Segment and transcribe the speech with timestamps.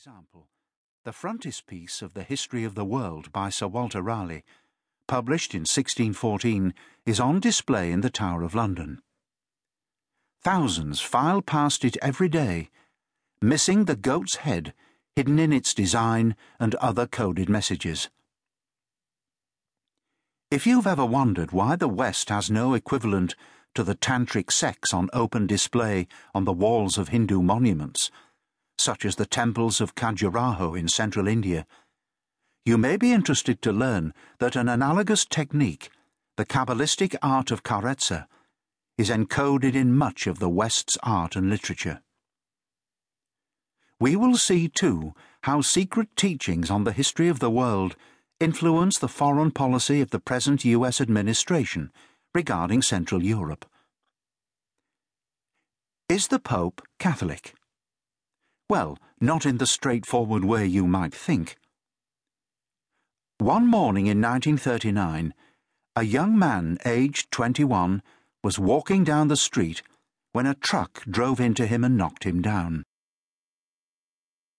[0.00, 0.48] example,
[1.04, 4.44] the frontispiece of the History of the World by Sir Walter Raleigh,
[5.06, 6.72] published in 1614,
[7.04, 9.02] is on display in the Tower of London.
[10.42, 12.70] Thousands file past it every day,
[13.42, 14.72] missing the goat's head
[15.16, 18.08] hidden in its design and other coded messages.
[20.50, 23.34] If you've ever wondered why the West has no equivalent
[23.74, 28.10] to the tantric sex on open display on the walls of Hindu monuments,
[28.80, 31.66] such as the temples of Khajuraho in central India,
[32.64, 35.90] you may be interested to learn that an analogous technique,
[36.36, 38.26] the Kabbalistic art of Karezza,
[38.98, 42.02] is encoded in much of the West's art and literature.
[43.98, 47.96] We will see, too, how secret teachings on the history of the world
[48.40, 51.92] influence the foreign policy of the present US administration
[52.34, 53.66] regarding Central Europe.
[56.08, 57.54] Is the Pope Catholic?
[58.70, 61.56] Well, not in the straightforward way you might think.
[63.38, 65.34] One morning in 1939,
[65.96, 68.00] a young man aged 21
[68.44, 69.82] was walking down the street
[70.30, 72.84] when a truck drove into him and knocked him down.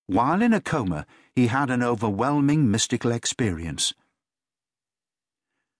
[0.08, 3.94] While in a coma, he had an overwhelming mystical experience.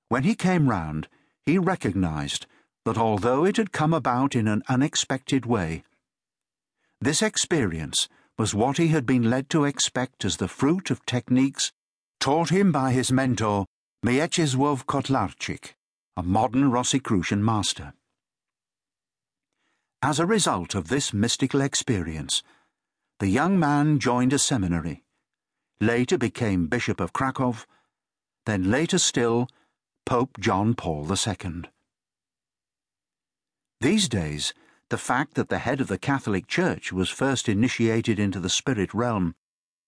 [0.08, 1.10] When he came round,
[1.46, 2.46] he recognized
[2.86, 5.84] that although it had come about in an unexpected way,
[7.02, 8.08] this experience
[8.42, 11.72] was what he had been led to expect as the fruit of techniques
[12.20, 13.68] taught him by his mentor,
[14.04, 15.76] Mieczysław Kotlarczyk,
[16.18, 17.94] a modern Rosicrucian master.
[20.02, 22.42] As a result of this mystical experience,
[23.20, 25.04] the young man joined a seminary,
[25.80, 27.54] later became Bishop of Krakow,
[28.48, 29.48] then later still,
[30.04, 31.66] Pope John Paul II.
[33.82, 34.56] These days,
[34.92, 38.94] the fact that the head of the Catholic Church was first initiated into the spirit
[38.94, 39.34] realm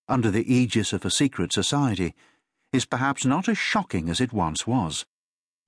[0.08, 2.16] under the aegis of a secret society
[2.72, 5.06] is perhaps not as shocking as it once was,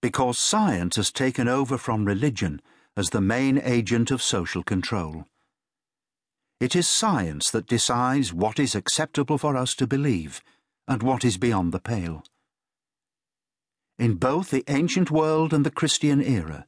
[0.02, 2.62] because science has taken over from religion
[2.96, 5.26] as the main agent of social control.
[6.62, 10.42] It is science that decides what is acceptable for us to believe
[10.88, 12.24] and what is beyond the pale.
[14.00, 16.66] In both the ancient world and the Christian era,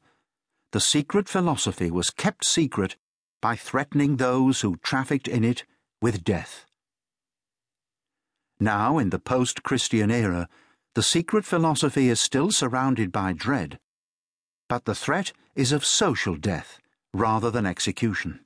[0.77, 2.97] the secret philosophy was kept secret
[3.41, 5.65] by threatening those who trafficked in it
[6.03, 6.67] with death.
[8.59, 10.47] Now, in the post Christian era,
[10.93, 13.79] the secret philosophy is still surrounded by dread,
[14.69, 16.79] but the threat is of social death
[17.11, 18.41] rather than execution.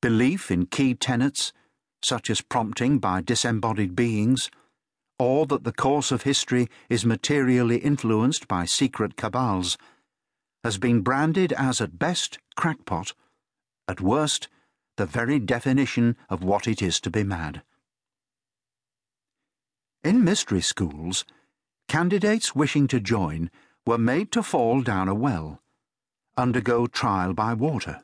[0.00, 1.52] Belief in key tenets,
[2.02, 4.50] such as prompting by disembodied beings,
[5.18, 9.76] or that the course of history is materially influenced by secret cabals,
[10.64, 13.12] has been branded as at best crackpot,
[13.86, 14.48] at worst
[14.96, 17.62] the very definition of what it is to be mad.
[20.02, 21.26] In mystery schools,
[21.86, 23.50] candidates wishing to join
[23.86, 25.60] were made to fall down a well,
[26.36, 28.02] undergo trial by water,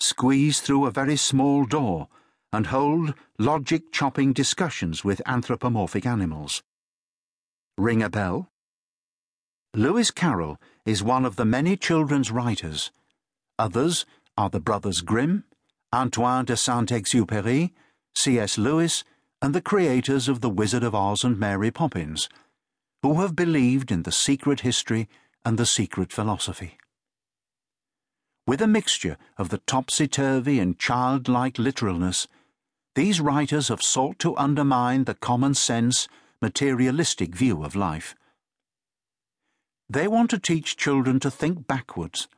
[0.00, 2.08] squeeze through a very small door,
[2.52, 6.62] and hold logic chopping discussions with anthropomorphic animals.
[7.76, 8.50] Ring a bell?
[9.74, 12.90] Lewis Carroll is one of the many children's writers.
[13.58, 14.06] Others
[14.36, 15.44] are the Brothers Grimm,
[15.92, 17.72] Antoine de Saint Exupéry,
[18.14, 18.56] C.S.
[18.56, 19.04] Lewis,
[19.42, 22.30] and the creators of The Wizard of Oz and Mary Poppins,
[23.02, 25.06] who have believed in the secret history
[25.44, 26.78] and the secret philosophy.
[28.46, 32.26] With a mixture of the topsy turvy and childlike literalness,
[32.94, 36.08] these writers have sought to undermine the common sense,
[36.40, 38.14] materialistic view of life.
[39.90, 42.28] They want to teach children to think backwards,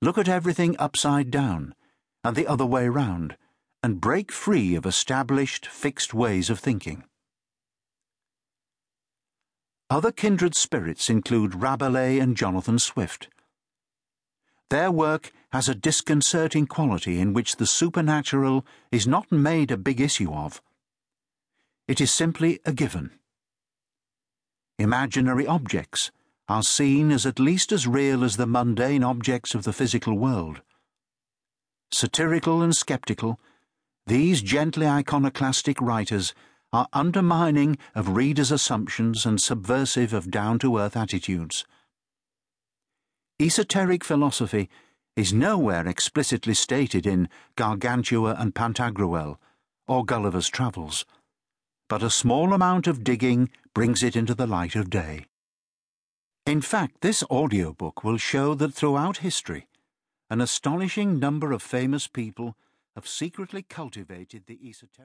[0.00, 1.74] look at everything upside down
[2.24, 3.36] and the other way round,
[3.82, 7.04] and break free of established, fixed ways of thinking.
[9.88, 13.28] Other kindred spirits include Rabelais and Jonathan Swift.
[14.68, 20.00] Their work has a disconcerting quality in which the supernatural is not made a big
[20.00, 20.62] issue of.
[21.88, 23.10] It is simply a given.
[24.78, 26.12] Imaginary objects
[26.50, 30.62] are seen as at least as real as the mundane objects of the physical world.
[31.92, 33.38] Satirical and sceptical,
[34.08, 36.34] these gently iconoclastic writers
[36.72, 41.64] are undermining of readers' assumptions and subversive of down to earth attitudes.
[43.38, 44.68] Esoteric philosophy
[45.14, 49.38] is nowhere explicitly stated in Gargantua and Pantagruel
[49.86, 51.04] or Gulliver's Travels,
[51.88, 55.26] but a small amount of digging brings it into the light of day.
[56.50, 59.68] In fact, this audiobook will show that throughout history,
[60.28, 62.56] an astonishing number of famous people
[62.96, 64.90] have secretly cultivated the esoteric.